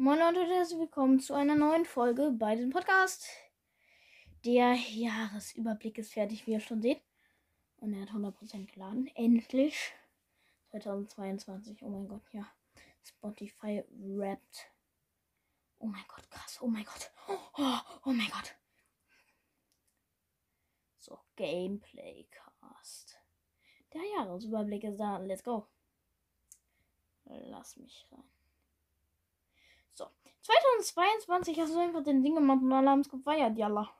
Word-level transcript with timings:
Moin 0.00 0.16
Leute 0.20 0.42
und 0.42 0.50
herzlich 0.52 0.78
willkommen 0.78 1.18
zu 1.18 1.34
einer 1.34 1.56
neuen 1.56 1.84
Folge 1.84 2.30
bei 2.30 2.54
dem 2.54 2.70
Podcast. 2.70 3.26
Der 4.44 4.74
Jahresüberblick 4.74 5.98
ist 5.98 6.12
fertig, 6.12 6.46
wie 6.46 6.52
ihr 6.52 6.60
schon 6.60 6.80
seht. 6.80 7.02
Und 7.78 7.92
er 7.94 8.02
hat 8.02 8.10
100% 8.10 8.72
geladen. 8.72 9.08
Endlich. 9.16 9.92
2022. 10.70 11.82
Oh 11.82 11.88
mein 11.88 12.06
Gott, 12.06 12.22
ja. 12.30 12.46
Spotify 13.02 13.84
rappt. 14.00 14.70
Oh 15.80 15.86
mein 15.86 16.04
Gott, 16.06 16.30
krass. 16.30 16.60
Oh 16.62 16.68
mein 16.68 16.84
Gott. 16.84 17.10
Oh, 17.26 17.80
oh 18.04 18.12
mein 18.12 18.30
Gott. 18.30 18.54
So, 20.98 21.18
Gameplay 21.34 22.28
Cast. 22.30 23.18
Der 23.92 24.02
Jahresüberblick 24.16 24.84
ist 24.84 24.98
da. 24.98 25.18
Let's 25.18 25.42
go. 25.42 25.66
Lass 27.24 27.76
mich 27.76 28.06
rein. 28.12 28.37
So. 29.98 30.06
2022 30.42 31.58
hast 31.60 31.74
du 31.74 31.80
einfach 31.80 32.04
den 32.04 32.22
Ding 32.22 32.36
gemacht 32.36 32.62
und 32.62 32.72
alle 32.72 32.90
haben 32.90 33.00
es 33.00 33.08
gefeiert, 33.10 33.58
Jalla. 33.58 33.90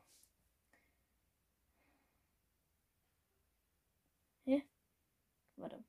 Hä? 4.45 4.62
Warte. 5.57 5.84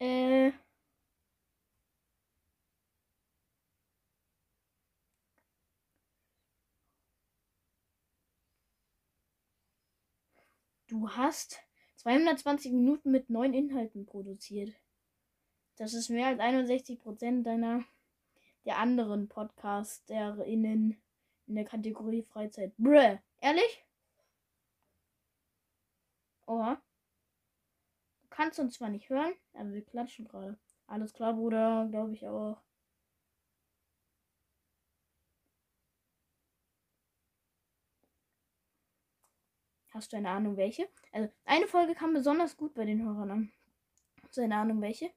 Äh. 0.00 0.52
Du 10.88 11.08
hast 11.10 11.60
220 11.96 12.72
Minuten 12.72 13.10
mit 13.12 13.30
neun 13.30 13.54
Inhalten 13.54 14.06
produziert. 14.06 14.74
Das 15.76 15.94
ist 15.94 16.10
mehr 16.10 16.28
als 16.28 16.40
61 16.40 16.98
Prozent 16.98 17.46
deiner 17.46 17.84
der 18.66 18.78
anderen 18.78 19.28
PodcasterInnen 19.28 21.00
in 21.46 21.54
der 21.54 21.64
Kategorie 21.64 22.22
Freizeit. 22.22 22.76
Brr, 22.76 23.20
ehrlich? 23.40 23.84
Oha. 26.46 26.80
Du 28.22 28.28
kannst 28.30 28.58
uns 28.58 28.74
zwar 28.74 28.88
nicht 28.90 29.08
hören, 29.08 29.32
aber 29.54 29.72
wir 29.72 29.84
klatschen 29.84 30.26
gerade. 30.26 30.58
Alles 30.86 31.12
klar, 31.12 31.34
Bruder, 31.34 31.88
glaube 31.90 32.12
ich 32.12 32.26
auch. 32.28 32.60
Hast 39.90 40.12
du 40.12 40.18
eine 40.18 40.28
Ahnung, 40.28 40.56
welche? 40.56 40.88
Also, 41.12 41.32
eine 41.46 41.66
Folge 41.66 41.94
kam 41.94 42.12
besonders 42.12 42.56
gut 42.56 42.74
bei 42.74 42.84
den 42.84 43.02
Hörern 43.02 43.30
an. 43.30 43.52
Hast 44.22 44.36
du 44.36 44.42
eine 44.42 44.56
Ahnung, 44.56 44.82
welche? 44.82 45.10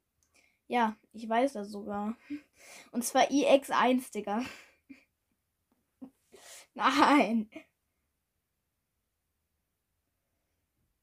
Ja, 0.69 0.95
ich 1.13 1.27
weiß 1.27 1.53
das 1.53 1.69
sogar. 1.71 2.15
Und 2.91 3.03
zwar 3.03 3.23
IX1, 3.23 4.11
Digga. 4.13 4.45
Nein. 6.75 7.49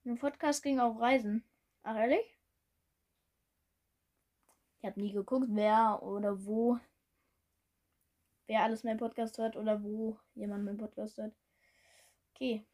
Mein 0.05 0.19
Podcast 0.19 0.63
ging 0.63 0.79
auf 0.79 1.01
Reisen. 1.01 1.43
Ach, 1.83 1.97
ehrlich? 1.97 2.39
Ich 4.79 4.85
habe 4.87 5.01
nie 5.01 5.11
geguckt, 5.13 5.49
wer 5.51 6.01
oder 6.01 6.45
wo. 6.47 6.79
Wer 8.47 8.63
alles 8.63 8.85
meinen 8.85 8.99
Podcast 8.99 9.37
hört 9.39 9.57
oder 9.57 9.83
wo 9.83 10.17
jemand 10.37 10.65
meinen 10.65 10.79
Podcast 10.79 11.19
hört. 11.19 11.35
Okay. 12.35 12.65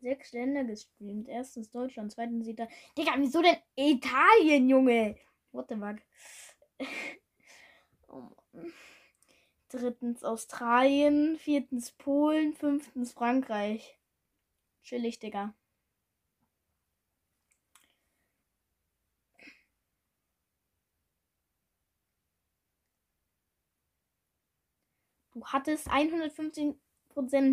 Sechs 0.00 0.32
Länder 0.32 0.64
gestreamt. 0.64 1.28
Erstens 1.28 1.70
Deutschland, 1.70 2.12
zweitens 2.12 2.46
Italien. 2.46 2.72
Digga, 2.96 3.12
wieso 3.18 3.42
denn 3.42 3.56
Italien, 3.76 4.68
Junge? 4.68 5.16
What 5.52 5.68
the 5.68 5.76
fuck? 5.76 5.96
oh 8.08 8.30
Drittens 9.70 10.24
Australien, 10.24 11.36
viertens 11.36 11.92
Polen, 11.92 12.54
fünftens 12.54 13.12
Frankreich. 13.12 13.98
Chillig, 14.82 15.18
Digga. 15.18 15.54
Du 25.32 25.44
hattest 25.44 25.88
115 25.88 26.80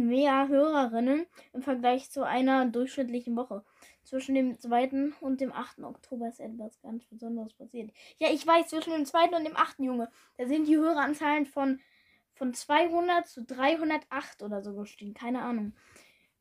mehr 0.08 0.48
Hörerinnen 0.48 1.26
im 1.54 1.62
Vergleich 1.62 2.10
zu 2.12 2.24
einer 2.24 2.66
durchschnittlichen 2.66 3.36
Woche. 3.36 3.64
Zwischen 4.04 4.36
dem 4.36 4.60
2. 4.60 5.14
und 5.22 5.42
dem 5.42 5.52
8. 5.52 5.80
Oktober 5.84 6.28
ist 6.28 6.40
etwas 6.40 6.80
ganz 6.82 7.06
Besonderes 7.06 7.54
passiert. 7.54 7.92
Ja, 8.20 8.30
ich 8.32 8.46
weiß, 8.46 8.68
zwischen 8.68 8.94
dem 8.94 9.06
2. 9.06 9.36
und 9.36 9.46
dem 9.46 9.58
8. 9.58 9.80
Junge, 9.80 10.12
da 10.38 10.48
sind 10.48 10.68
die 10.68 10.78
Höreranzahlen 10.78 11.46
von, 11.46 11.80
von 12.34 12.54
200 12.54 13.28
zu 13.28 13.44
308 13.44 14.44
oder 14.44 14.62
so 14.62 14.76
gestiegen. 14.76 15.14
Keine 15.14 15.42
Ahnung. 15.42 15.74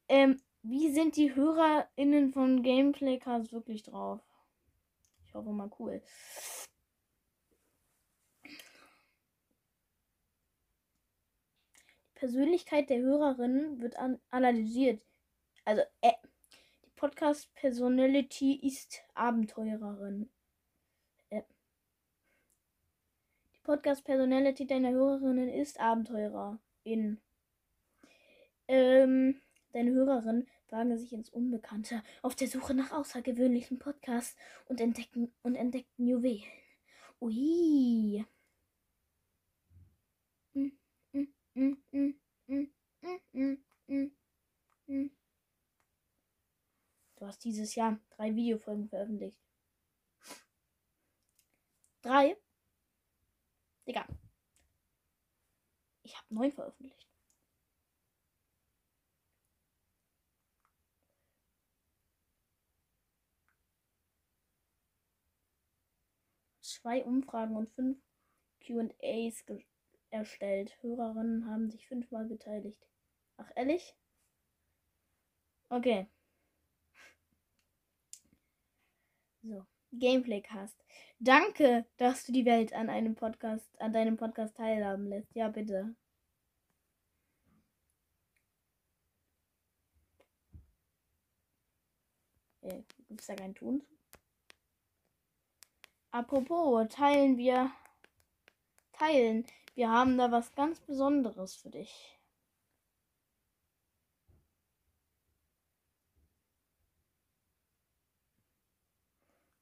Ähm, 0.08 0.40
wie 0.62 0.92
sind 0.92 1.16
die 1.16 1.34
HörerInnen 1.34 2.32
von 2.32 2.62
Gameplaycast 2.62 3.52
wirklich 3.52 3.82
drauf? 3.82 4.20
Ich 5.26 5.34
hoffe 5.34 5.50
mal 5.50 5.70
cool. 5.78 6.02
Persönlichkeit 12.14 12.90
der 12.90 13.00
Hörerin 13.00 13.80
wird 13.80 13.96
an 13.96 14.20
analysiert. 14.30 15.02
Also, 15.64 15.82
äh, 16.00 16.12
die 16.84 16.90
Podcast-Personality 16.96 18.66
ist 18.66 19.02
Abenteurerin. 19.14 20.30
Äh, 21.30 21.42
die 23.54 23.60
Podcast-Personality 23.62 24.66
deiner 24.66 24.92
Hörerinnen 24.92 25.48
ist 25.48 25.80
Abenteurerin. 25.80 27.20
Ähm, 28.68 29.40
deine 29.72 29.92
Hörerinnen 29.92 30.46
wagen 30.68 30.96
sich 30.98 31.12
ins 31.12 31.30
Unbekannte 31.30 32.02
auf 32.22 32.34
der 32.34 32.48
Suche 32.48 32.74
nach 32.74 32.92
außergewöhnlichen 32.92 33.78
Podcasts 33.78 34.36
und 34.66 34.80
entdecken 34.80 35.32
und 35.42 35.54
entdecken 35.54 36.06
Juwelen. 36.06 36.42
Ui. 37.20 38.24
Du 41.54 41.80
hast 47.20 47.44
dieses 47.44 47.74
Jahr 47.76 48.00
drei 48.10 48.34
Videofolgen 48.34 48.88
veröffentlicht. 48.88 49.40
Drei? 52.02 52.36
Digga. 53.86 54.06
Ich 56.02 56.16
habe 56.16 56.34
neun 56.34 56.52
veröffentlicht. 56.52 57.08
Zwei 66.60 67.04
Umfragen 67.04 67.56
und 67.56 67.70
fünf 67.70 67.98
QAs 68.60 69.46
erstellt. 70.14 70.76
Hörerinnen 70.82 71.46
haben 71.46 71.70
sich 71.70 71.86
fünfmal 71.88 72.24
beteiligt. 72.26 72.86
Ach, 73.36 73.50
ehrlich? 73.56 73.94
Okay. 75.68 76.06
So, 79.42 79.66
Gameplaycast. 79.92 80.76
Danke, 81.18 81.84
dass 81.98 82.24
du 82.24 82.32
die 82.32 82.44
Welt 82.46 82.72
an 82.72 82.88
einem 82.88 83.14
Podcast, 83.14 83.68
an 83.80 83.92
deinem 83.92 84.16
Podcast 84.16 84.56
teilhaben 84.56 85.06
lässt. 85.08 85.34
Ja, 85.34 85.48
bitte. 85.48 85.94
Äh, 92.62 92.82
Gibt 93.08 93.20
es 93.20 93.26
da 93.26 93.34
keinen 93.34 93.54
Ton? 93.54 93.82
Apropos, 96.10 96.88
teilen 96.88 97.36
wir. 97.36 97.70
Teilen. 98.92 99.44
Wir 99.74 99.90
haben 99.90 100.16
da 100.18 100.30
was 100.30 100.54
ganz 100.54 100.80
Besonderes 100.80 101.56
für 101.56 101.70
dich. 101.70 102.18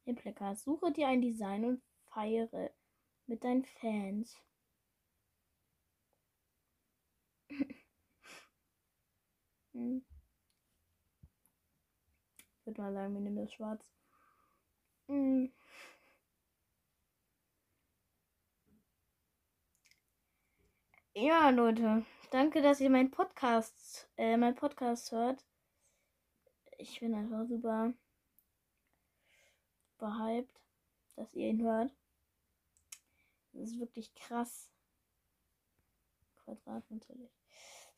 Replika, 0.06 0.54
suche 0.54 0.92
dir 0.92 1.08
ein 1.08 1.22
Design 1.22 1.64
und 1.64 1.82
feiere 2.12 2.70
mit 3.26 3.42
deinen 3.44 3.64
Fans. 3.64 4.36
hm. 9.72 10.04
Ich 12.58 12.66
würde 12.66 12.80
mal 12.82 12.92
sagen, 12.92 13.14
wir 13.14 13.20
nehmen 13.20 13.36
das 13.36 13.52
schwarz. 13.52 13.82
Hm. 15.08 15.52
Ja, 21.14 21.50
Leute, 21.50 22.06
danke, 22.30 22.62
dass 22.62 22.80
ihr 22.80 22.88
meinen 22.88 23.10
Podcast, 23.10 24.08
äh, 24.16 24.38
mein 24.38 24.54
Podcast 24.54 25.12
hört. 25.12 25.44
ich 26.78 27.00
bin 27.00 27.14
einfach 27.14 27.44
super, 27.46 27.92
hyped, 30.00 30.58
dass 31.16 31.34
ihr 31.34 31.48
ihn 31.48 31.62
hört. 31.62 31.94
Das 33.52 33.68
ist 33.68 33.78
wirklich 33.78 34.14
krass. 34.14 34.70
Quadrat 36.44 36.90
natürlich. 36.90 37.30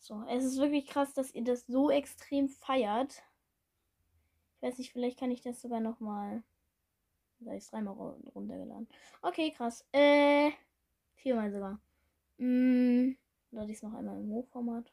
So, 0.01 0.25
es 0.29 0.45
ist 0.45 0.59
wirklich 0.59 0.87
krass, 0.89 1.15
dass 1.15 1.33
ihr 1.33 1.45
das 1.45 1.69
so 1.69 1.91
extrem 1.91 2.49
feiert. 2.49 3.23
Ich 4.57 4.63
weiß 4.63 4.79
nicht, 4.79 4.93
vielleicht 4.93 5.21
kann 5.21 5.31
ich 5.31 5.41
das 5.41 5.63
sogar 5.63 5.81
noch 5.81 6.01
mal. 6.01 6.43
Da 7.39 7.55
ist 7.55 7.73
dreimal 7.73 7.95
runtergeladen. 8.35 8.89
Okay, 9.23 9.53
krass. 9.53 9.87
Äh, 9.93 10.51
viermal 11.15 11.53
sogar. 11.53 11.81
Mm, 12.39 13.17
lade 13.51 13.71
ich 13.71 13.77
es 13.79 13.83
noch 13.83 13.95
einmal 13.95 14.19
im 14.21 14.31
Hochformat. 14.31 14.93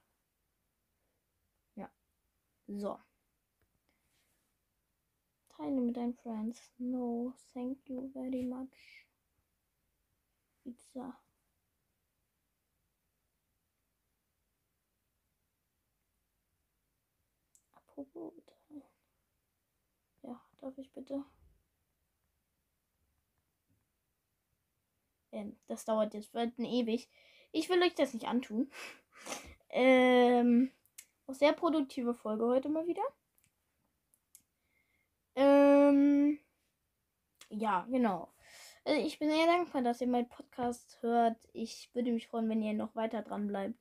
Ja. 1.76 1.90
So. 2.68 3.00
Teile 5.50 5.82
mit 5.82 5.98
deinen 5.98 6.16
Friends. 6.16 6.72
No, 6.78 7.34
thank 7.54 7.88
you 7.90 8.10
very 8.14 8.44
much. 8.44 9.06
Pizza. 10.64 11.18
Apropos. 17.76 18.34
Ja, 20.24 20.40
darf 20.60 20.78
ich 20.78 20.92
bitte? 20.94 21.24
Das 25.68 25.86
dauert 25.86 26.14
jetzt 26.14 26.32
bald 26.34 26.58
ewig. 26.60 27.10
Ich 27.52 27.70
will 27.70 27.82
euch 27.82 27.96
das 27.96 28.14
nicht 28.14 28.28
antun. 28.28 28.72
ähm, 29.70 30.72
auch 31.28 31.34
sehr 31.34 31.54
produktive 31.54 32.14
Folge 32.14 32.46
heute 32.46 32.70
mal 32.70 32.88
wieder. 32.88 33.04
Ähm, 35.36 36.40
ja, 37.50 37.86
genau. 37.90 38.30
Also 38.84 39.00
ich 39.00 39.20
bin 39.20 39.30
sehr 39.30 39.46
dankbar, 39.46 39.82
dass 39.84 40.02
ihr 40.02 40.08
meinen 40.08 40.30
Podcast 40.30 40.98
hört. 41.02 41.38
Ich 41.54 41.90
würde 41.94 42.12
mich 42.12 42.28
freuen, 42.28 42.50
wenn 42.50 42.64
ihr 42.64 42.74
noch 42.74 42.96
weiter 42.96 43.22
dran 43.22 43.48
bleibt. 43.48 43.76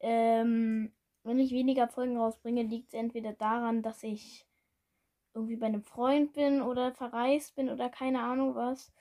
Ähm, 0.00 0.92
wenn 1.24 1.38
ich 1.38 1.52
weniger 1.52 1.88
Folgen 1.88 2.16
rausbringe, 2.16 2.62
liegt 2.62 2.88
es 2.88 2.94
entweder 2.94 3.32
daran, 3.32 3.82
dass 3.82 4.02
ich 4.02 4.46
irgendwie 5.34 5.56
bei 5.56 5.66
einem 5.66 5.82
Freund 5.82 6.32
bin 6.34 6.62
oder 6.62 6.92
verreist 6.92 7.56
bin 7.56 7.68
oder 7.68 7.88
keine 7.88 8.22
Ahnung 8.22 8.54
was. 8.54 8.92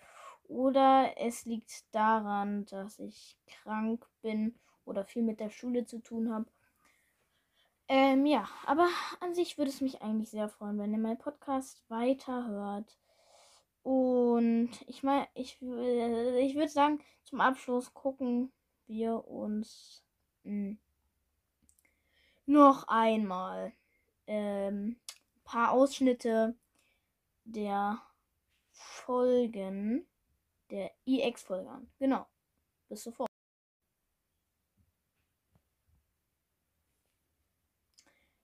Oder 0.47 1.13
es 1.17 1.45
liegt 1.45 1.93
daran, 1.93 2.65
dass 2.65 2.99
ich 2.99 3.37
krank 3.47 4.05
bin 4.21 4.55
oder 4.85 5.05
viel 5.05 5.23
mit 5.23 5.39
der 5.39 5.49
Schule 5.49 5.85
zu 5.85 5.99
tun 5.99 6.33
habe. 6.33 6.45
Ähm, 7.87 8.25
ja, 8.25 8.47
aber 8.65 8.87
an 9.19 9.33
sich 9.33 9.57
würde 9.57 9.69
es 9.69 9.81
mich 9.81 10.01
eigentlich 10.01 10.29
sehr 10.29 10.49
freuen, 10.49 10.79
wenn 10.79 10.93
ihr 10.93 10.99
meinen 10.99 11.17
Podcast 11.17 11.83
weiterhört. 11.89 12.97
Und 13.83 14.69
ich 14.87 15.03
meine, 15.03 15.27
ich, 15.33 15.61
ich 15.61 16.55
würde 16.55 16.69
sagen, 16.69 16.99
zum 17.25 17.41
Abschluss 17.41 17.93
gucken 17.93 18.51
wir 18.87 19.27
uns 19.27 20.03
mh, 20.43 20.51
hm, 20.51 20.77
noch 22.45 22.87
einmal 22.87 23.73
ähm, 24.27 24.97
ein 25.35 25.43
paar 25.43 25.71
Ausschnitte 25.71 26.55
der 27.43 28.01
Folgen 28.71 30.07
der 30.73 30.91
EX-Folge 31.05 31.69
an. 31.69 31.91
Genau. 31.99 32.27
Bis 32.89 33.03
sofort. 33.03 33.29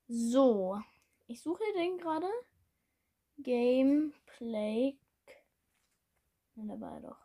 So. 0.08 0.80
Ich 1.28 1.42
suche 1.42 1.64
den 1.76 1.98
gerade. 1.98 2.28
Gameplay 3.38 4.98
Ne, 6.56 7.02
doch. 7.02 7.18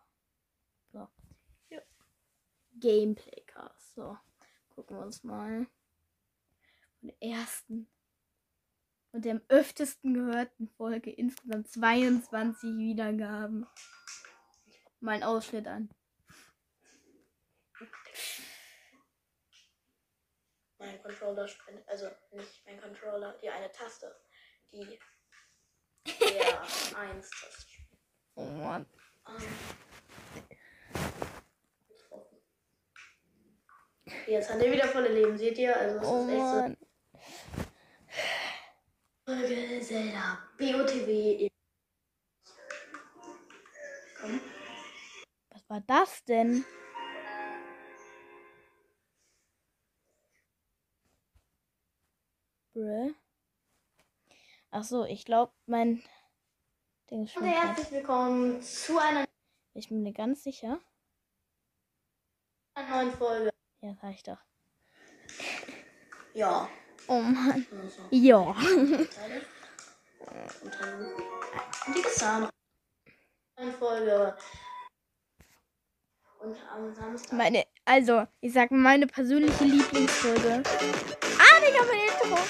So. 0.93 1.09
Ja. 1.69 1.81
Gameplay-Cast. 2.81 3.95
So. 3.95 4.17
Gucken 4.71 4.97
wir 4.97 5.05
uns 5.05 5.23
mal. 5.23 5.67
Von 7.01 7.09
der 7.09 7.23
ersten 7.23 7.89
und 9.15 9.25
der 9.25 9.37
am 9.37 9.43
öftesten 9.49 10.13
gehörten 10.13 10.67
Folge 10.67 11.09
insgesamt 11.09 11.69
22 11.69 12.77
Wiedergaben. 12.77 13.65
Mal 15.05 15.17
einen 15.17 15.23
Ausschnitt 15.25 15.67
an. 15.67 15.91
Mein 20.79 21.03
Controller 21.03 21.47
springt, 21.47 21.87
also 21.87 22.09
nicht 22.31 22.65
mein 22.65 22.81
Controller, 22.81 23.39
die 23.43 23.51
eine 23.51 23.71
Taste, 23.71 24.19
die 24.73 24.99
der 26.07 26.63
1-Taste. 26.65 27.83
Oh 28.37 28.47
Mann. 28.47 28.87
Jetzt 34.27 34.51
hat 34.51 34.63
er 34.63 34.73
wieder 34.73 34.89
volle 34.89 35.09
Leben, 35.09 35.37
seht 35.37 35.59
ihr? 35.59 35.77
Also 35.77 35.99
es 35.99 36.07
oh 36.07 36.23
ist 36.23 36.29
echt 36.31 36.39
Mann. 36.39 36.77
so. 39.27 39.33
Folge 39.35 39.81
Zelda. 39.83 40.49
BOTW. 40.57 41.51
Komm. 44.19 44.54
War 45.75 45.83
das 45.89 46.23
denn? 46.23 46.65
Bruh. 52.73 53.13
Ach 54.71 54.85
so, 54.85 55.05
ich 55.05 55.25
glaube, 55.25 55.53
mein 55.67 56.01
Ding 57.11 57.25
ist 57.25 57.33
schon. 57.33 57.43
Und 57.43 57.49
herzlich 57.49 57.91
willkommen 57.91 58.63
zu 58.63 59.01
einer. 59.01 59.25
Ich 59.73 59.89
bin 59.89 60.05
mir 60.05 60.13
ganz 60.13 60.45
sicher. 60.45 60.79
Einer 62.75 63.03
neuen 63.07 63.13
Folge. 63.15 63.51
Ja, 63.81 63.97
sag 64.01 64.15
ich 64.15 64.23
doch. 64.23 64.39
Ja. 66.35 66.69
Oh 67.09 67.21
Mann. 67.21 67.67
Also. 67.73 68.03
Ja. 68.11 68.39
Und 70.63 70.73
die. 71.89 72.05
Eine 73.57 73.73
Folge. 73.73 74.37
Und 76.45 76.57
am 76.75 76.93
Samstag. 76.93 77.33
Meine, 77.33 77.65
also, 77.87 78.25
ich 78.41 78.53
sag 78.53 78.71
meine 78.71 79.07
persönliche 79.07 79.65
Lieblingsfolge. 79.65 80.63
Ah, 81.39 81.61
Digga, 81.61 81.85
mein 81.89 82.01
Intro. 82.09 82.39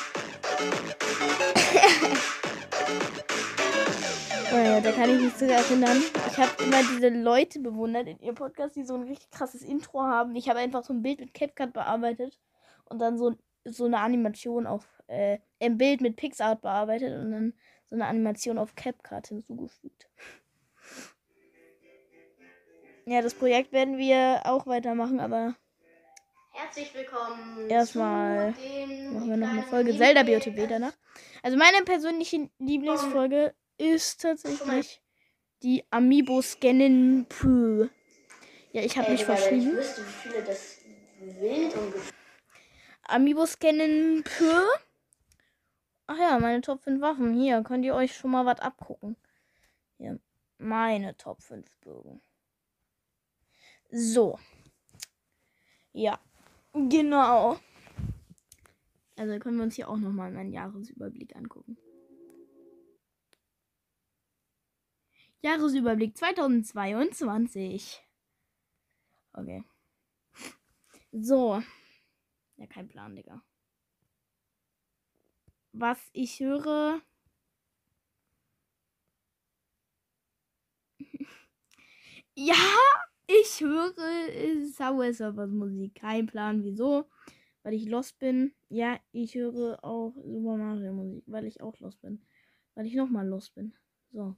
Oh 4.53 4.57
ja, 4.57 4.81
da 4.81 4.93
kann 4.93 5.11
ich 5.11 5.21
mich 5.21 5.35
sogar 5.35 5.57
erinnern. 5.57 6.01
Ich 6.31 6.39
habe 6.39 6.63
immer 6.63 6.79
diese 6.79 7.09
Leute 7.09 7.59
bewundert 7.59 8.07
in 8.07 8.21
ihrem 8.21 8.37
Podcast, 8.37 8.77
die 8.77 8.85
so 8.85 8.95
ein 8.95 9.03
richtig 9.03 9.29
krasses 9.33 9.63
Intro 9.63 10.03
haben. 10.03 10.37
Ich 10.37 10.49
habe 10.49 10.61
einfach 10.61 10.85
so 10.85 10.93
ein 10.93 11.03
Bild 11.03 11.19
mit 11.19 11.35
CapCut 11.35 11.73
bearbeitet 11.73 12.39
und 12.85 13.01
dann 13.01 13.19
so, 13.19 13.35
so 13.65 13.87
eine 13.87 13.99
Animation 13.99 14.69
auf, 14.69 14.87
äh, 15.09 15.39
ein 15.61 15.77
Bild 15.77 16.01
mit 16.03 16.15
PixArt 16.15 16.63
bearbeitet 16.63 17.19
und 17.19 17.33
dann 17.33 17.55
so 17.87 17.97
eine 17.97 18.07
Animation 18.07 18.59
auf 18.59 18.77
CapCut 18.77 19.27
hinzugefügt. 19.27 20.09
Ja, 23.07 23.21
das 23.21 23.35
Projekt 23.35 23.73
werden 23.73 23.99
wir 23.99 24.41
auch 24.45 24.67
weitermachen, 24.67 25.21
aber. 25.21 25.55
Herzlich 26.53 26.95
willkommen. 26.95 27.69
Erstmal 27.69 28.53
machen 29.13 29.29
wir 29.29 29.37
noch 29.37 29.51
eine 29.51 29.63
Folge 29.63 29.97
Zelda 29.97 30.23
BOTW 30.23 30.67
danach. 30.67 30.95
Also 31.43 31.59
meine 31.59 31.85
persönliche 31.85 32.49
Lieblingsfolge 32.59 33.55
ist 33.77 34.23
tatsächlich 34.23 35.03
die 35.63 35.85
Amiibo 35.91 36.41
Scannen 36.41 37.27
Pö. 37.29 37.89
Ja, 38.73 38.83
ich 38.83 38.97
habe 38.97 39.13
mich 39.13 39.25
verschrieben. 39.25 39.73
Ich 39.73 39.77
wüsste, 39.77 40.03
wie 40.03 40.29
viele 40.29 40.43
das 40.43 40.79
wild 41.21 41.75
Amiibo 43.03 43.45
Scannen 43.45 44.25
Pö. 44.25 44.63
Ach 46.07 46.19
ja, 46.19 46.39
meine 46.39 46.63
Top 46.63 46.83
5 46.83 47.03
Waffen. 47.03 47.35
Hier 47.35 47.63
könnt 47.63 47.85
ihr 47.85 47.95
euch 47.95 48.15
schon 48.17 48.31
mal 48.31 48.47
was 48.47 48.61
abgucken. 48.61 49.17
Hier, 49.99 50.19
meine 50.57 51.17
Top 51.19 51.43
5 51.43 51.67
Bögen. 51.81 52.23
So. 53.91 54.39
Ja, 55.93 56.19
genau. 56.73 57.59
Also 59.17 59.39
können 59.39 59.57
wir 59.59 59.65
uns 59.65 59.77
hier 59.77 59.89
auch 59.89 59.97
nochmal 59.97 60.33
meinen 60.33 60.53
Jahresüberblick 60.53 61.37
angucken. 61.37 61.79
Jahresüberblick 65.41 66.17
2022. 66.17 68.03
Okay. 69.35 69.63
So. 71.13 71.63
Ja, 72.57 72.67
kein 72.67 72.89
Plan, 72.89 73.15
Digga. 73.15 73.43
Was 75.73 76.01
ich 76.13 76.41
höre. 76.41 77.03
ja, 82.35 82.55
ich 83.27 83.61
höre 83.61 83.95
Sour 84.67 85.13
Servers 85.13 85.51
Musik. 85.51 85.95
Kein 85.97 86.27
Plan, 86.27 86.63
wieso. 86.65 87.07
weil 87.65 87.75
ich 87.75 87.89
lost 87.89 88.19
bin. 88.19 88.53
Ja, 88.69 89.01
ich 89.13 89.35
höre 89.35 89.83
auch 89.83 90.15
Super 90.17 90.57
Mario 90.57 90.93
Musik, 90.93 91.25
weil 91.27 91.47
ich 91.47 91.61
auch 91.61 91.79
lost 91.81 92.01
bin. 92.03 92.23
Weil 92.75 92.87
ich 92.87 92.95
nochmal 92.95 93.27
lost 93.27 93.55
bin. 93.55 93.73
So. 94.13 94.37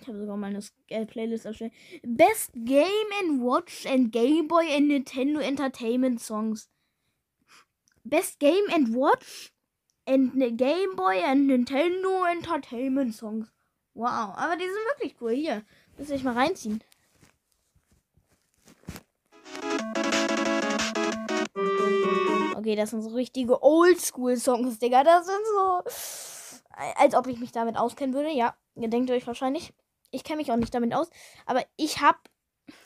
Ich 0.00 0.06
habe 0.06 0.18
sogar 0.18 0.36
meine 0.36 0.60
äh, 0.88 1.06
Playlist 1.06 1.46
erstellt. 1.46 1.72
Best 2.02 2.52
Game 2.54 2.86
and 3.20 3.42
Watch 3.42 3.86
and 3.86 4.12
Game 4.12 4.46
Boy 4.46 4.66
and 4.72 4.88
Nintendo 4.88 5.40
Entertainment 5.40 6.20
Songs. 6.20 6.70
Best 8.04 8.38
Game 8.38 8.64
and 8.72 8.94
Watch 8.94 9.52
and 10.08 10.56
Game 10.56 10.96
Boy 10.96 11.22
and 11.22 11.50
Nintendo 11.50 12.24
Entertainment 12.30 13.14
Songs. 13.14 13.52
Wow, 13.94 14.32
aber 14.36 14.56
die 14.56 14.64
sind 14.64 14.74
wirklich 14.94 15.16
cool. 15.20 15.32
Hier, 15.32 15.62
muss 15.98 16.10
ich 16.10 16.24
mal 16.24 16.34
reinziehen. 16.34 16.82
Okay, 22.56 22.74
das 22.74 22.90
sind 22.90 23.02
so 23.02 23.10
richtige 23.10 23.62
Oldschool-Songs, 23.62 24.78
Digga. 24.78 25.04
Das 25.04 25.26
sind 25.26 25.44
so. 25.54 25.82
Als 26.96 27.14
ob 27.14 27.26
ich 27.26 27.38
mich 27.38 27.52
damit 27.52 27.76
auskennen 27.76 28.14
würde. 28.14 28.30
Ja, 28.30 28.56
ihr 28.76 28.88
denkt 28.88 29.10
euch 29.10 29.26
wahrscheinlich. 29.26 29.72
Ich 30.10 30.24
kenne 30.24 30.38
mich 30.38 30.50
auch 30.50 30.56
nicht 30.56 30.74
damit 30.74 30.94
aus. 30.94 31.10
Aber 31.46 31.64
ich 31.76 32.00
habe. 32.00 32.18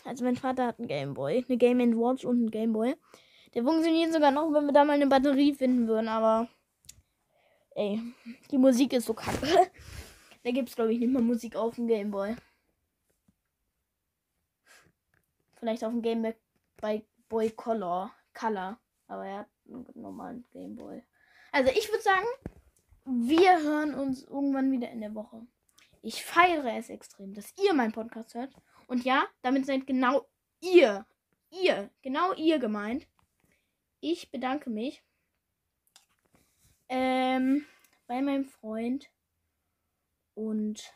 Also, 0.04 0.24
mein 0.24 0.36
Vater 0.36 0.66
hat 0.66 0.78
einen 0.78 0.88
Gameboy. 0.88 1.44
Eine 1.48 1.56
Game 1.58 1.78
Watch 1.98 2.24
und 2.24 2.36
einen 2.36 2.50
Gameboy. 2.50 2.96
Der 3.54 3.64
funktioniert 3.64 4.12
sogar 4.12 4.30
noch, 4.30 4.52
wenn 4.52 4.66
wir 4.66 4.72
da 4.72 4.84
mal 4.84 4.94
eine 4.94 5.06
Batterie 5.06 5.54
finden 5.54 5.88
würden. 5.88 6.08
Aber. 6.08 6.48
Ey, 7.74 8.00
die 8.50 8.58
Musik 8.58 8.92
ist 8.92 9.06
so 9.06 9.14
kacke. 9.14 9.70
Da 10.44 10.50
gibt 10.50 10.68
es, 10.68 10.74
glaube 10.74 10.92
ich, 10.92 10.98
nicht 10.98 11.12
mal 11.12 11.22
Musik 11.22 11.56
auf 11.56 11.76
dem 11.76 11.86
Gameboy. 11.86 12.34
Vielleicht 15.54 15.84
auf 15.84 15.92
dem 15.92 16.02
Game 16.02 16.26
Boy 17.28 17.50
Color. 17.50 18.12
Color. 18.34 18.78
Aber 19.06 19.26
er 19.26 19.38
hat 19.38 19.48
einen 19.66 19.86
normalen 19.94 20.44
Gameboy. 20.50 21.02
Also 21.52 21.70
ich 21.70 21.88
würde 21.88 22.02
sagen, 22.02 22.26
wir 23.04 23.62
hören 23.62 23.94
uns 23.94 24.24
irgendwann 24.24 24.72
wieder 24.72 24.90
in 24.90 25.00
der 25.00 25.14
Woche. 25.14 25.46
Ich 26.02 26.24
feiere 26.24 26.76
es 26.76 26.90
extrem, 26.90 27.34
dass 27.34 27.54
ihr 27.62 27.74
meinen 27.74 27.92
Podcast 27.92 28.34
hört. 28.34 28.52
Und 28.88 29.04
ja, 29.04 29.24
damit 29.42 29.66
seid 29.66 29.86
genau 29.86 30.26
ihr, 30.60 31.06
ihr, 31.50 31.90
genau 32.02 32.32
ihr 32.34 32.58
gemeint. 32.58 33.06
Ich 34.00 34.32
bedanke 34.32 34.68
mich 34.68 35.04
ähm, 36.92 37.64
bei 38.06 38.20
meinem 38.20 38.44
Freund 38.44 39.10
und 40.34 40.92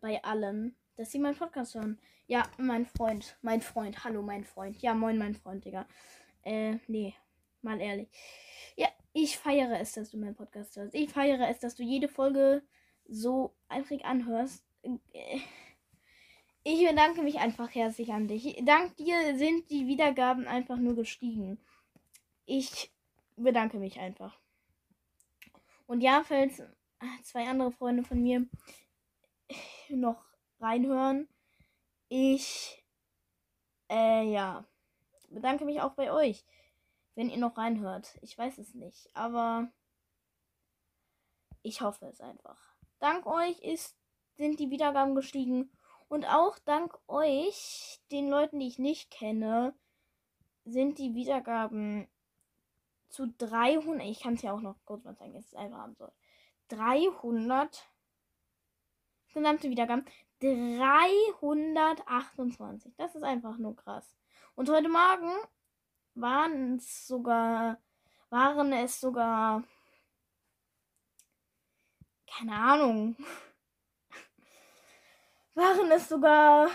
bei 0.00 0.24
allen, 0.24 0.74
dass 0.96 1.12
sie 1.12 1.18
meinen 1.18 1.36
Podcast 1.36 1.74
hören. 1.74 2.00
Ja, 2.26 2.50
mein 2.56 2.86
Freund, 2.86 3.36
mein 3.42 3.60
Freund, 3.60 4.02
hallo 4.02 4.22
mein 4.22 4.44
Freund. 4.44 4.80
Ja, 4.80 4.94
moin 4.94 5.18
mein 5.18 5.34
Freund, 5.34 5.66
Digga. 5.66 5.86
Äh, 6.42 6.78
nee, 6.86 7.14
mal 7.60 7.78
ehrlich. 7.82 8.08
Ja, 8.76 8.88
ich 9.12 9.36
feiere 9.36 9.78
es, 9.78 9.92
dass 9.92 10.10
du 10.10 10.16
meinen 10.16 10.34
Podcast 10.34 10.74
hörst. 10.76 10.94
Ich 10.94 11.10
feiere 11.10 11.46
es, 11.50 11.58
dass 11.58 11.74
du 11.74 11.82
jede 11.82 12.08
Folge 12.08 12.62
so 13.06 13.54
eifrig 13.68 14.06
anhörst. 14.06 14.64
Ich 16.62 16.88
bedanke 16.88 17.22
mich 17.22 17.40
einfach 17.40 17.74
herzlich 17.74 18.10
an 18.10 18.26
dich. 18.26 18.56
Dank 18.64 18.96
dir 18.96 19.36
sind 19.36 19.70
die 19.70 19.86
Wiedergaben 19.86 20.46
einfach 20.46 20.78
nur 20.78 20.96
gestiegen. 20.96 21.58
Ich 22.46 22.93
bedanke 23.36 23.78
mich 23.78 23.98
einfach. 23.98 24.38
Und 25.86 26.00
ja, 26.00 26.22
falls 26.24 26.62
zwei 27.22 27.48
andere 27.48 27.72
Freunde 27.72 28.04
von 28.04 28.22
mir 28.22 28.46
noch 29.88 30.24
reinhören, 30.60 31.28
ich, 32.08 32.84
äh, 33.90 34.30
ja, 34.30 34.64
bedanke 35.30 35.64
mich 35.64 35.80
auch 35.80 35.94
bei 35.94 36.12
euch, 36.12 36.44
wenn 37.14 37.30
ihr 37.30 37.38
noch 37.38 37.56
reinhört. 37.56 38.18
Ich 38.22 38.36
weiß 38.36 38.58
es 38.58 38.74
nicht, 38.74 39.10
aber 39.14 39.70
ich 41.62 41.80
hoffe 41.80 42.06
es 42.06 42.20
einfach. 42.20 42.58
Dank 42.98 43.26
euch 43.26 43.60
ist, 43.60 43.96
sind 44.36 44.60
die 44.60 44.70
Wiedergaben 44.70 45.14
gestiegen 45.14 45.70
und 46.08 46.26
auch 46.26 46.58
dank 46.60 46.98
euch, 47.08 48.00
den 48.10 48.28
Leuten, 48.28 48.60
die 48.60 48.68
ich 48.68 48.78
nicht 48.78 49.10
kenne, 49.10 49.74
sind 50.64 50.98
die 50.98 51.14
Wiedergaben 51.14 52.08
zu 53.14 53.32
300. 53.38 54.06
Ich 54.06 54.20
kann 54.20 54.34
es 54.34 54.42
ja 54.42 54.52
auch 54.52 54.60
noch 54.60 54.76
kurz 54.84 55.02
mal 55.04 55.16
zeigen, 55.16 55.32
jetzt 55.34 55.46
ist 55.46 55.56
einfach 55.56 55.88
soll. 55.96 56.12
300 56.68 57.88
gesamte 59.32 59.70
Wiedergaben. 59.70 60.04
328. 60.40 62.92
Das 62.96 63.14
ist 63.14 63.22
einfach 63.22 63.56
nur 63.56 63.76
krass. 63.76 64.16
Und 64.56 64.68
heute 64.68 64.88
Morgen 64.88 65.30
waren 66.14 66.74
es 66.76 67.06
sogar, 67.06 67.78
waren 68.30 68.72
es 68.72 69.00
sogar, 69.00 69.62
keine 72.26 72.56
Ahnung, 72.56 73.14
waren 75.54 75.92
es 75.92 76.08
sogar 76.08 76.68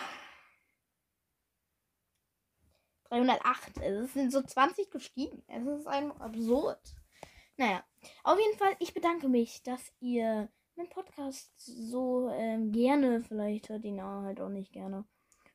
308. 3.09 3.77
Es 3.77 4.13
sind 4.13 4.31
so 4.31 4.41
20 4.41 4.89
gestiegen. 4.91 5.43
Es 5.47 5.65
ist 5.65 5.87
ein 5.87 6.11
absurd. 6.13 6.79
Naja, 7.57 7.83
auf 8.23 8.39
jeden 8.39 8.57
Fall, 8.57 8.75
ich 8.79 8.93
bedanke 8.93 9.27
mich, 9.27 9.63
dass 9.63 9.91
ihr 9.99 10.49
meinen 10.75 10.89
Podcast 10.89 11.51
so 11.57 12.29
ähm, 12.29 12.71
gerne, 12.71 13.21
vielleicht 13.21 13.69
hört 13.69 13.83
ihn 13.83 14.01
halt 14.01 14.39
auch 14.39 14.49
nicht 14.49 14.71
gerne. 14.71 15.03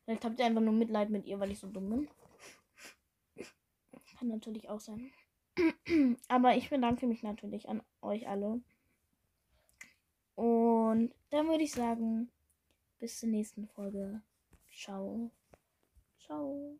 Vielleicht 0.04 0.25
habt 0.25 0.38
ihr 0.38 0.44
einfach 0.44 0.61
nur 0.61 0.75
Mitleid 0.75 1.08
mit 1.08 1.25
ihr, 1.25 1.40
weil 1.40 1.50
ich 1.50 1.58
so 1.58 1.66
dumm 1.66 1.88
bin. 1.88 2.08
Kann 4.18 4.28
natürlich 4.28 4.68
auch 4.68 4.80
sein. 4.80 5.11
Aber 6.28 6.56
ich 6.56 6.68
bedanke 6.68 7.06
mich 7.06 7.23
natürlich 7.23 7.68
an 7.68 7.82
euch 8.02 8.28
alle. 8.28 8.61
Und 10.34 11.14
dann 11.30 11.49
würde 11.49 11.64
ich 11.64 11.73
sagen, 11.73 12.30
bis 12.99 13.18
zur 13.18 13.28
nächsten 13.28 13.66
Folge. 13.68 14.23
Ciao. 14.73 15.30
Ciao. 16.18 16.78